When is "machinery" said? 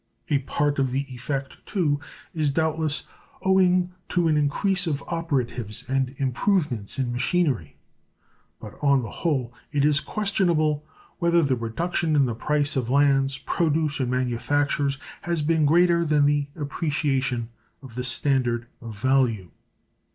7.13-7.77